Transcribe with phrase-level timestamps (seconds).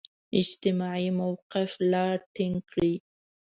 [0.41, 2.05] اجتماعي موقف لا
[2.35, 2.93] ټینګ کړي.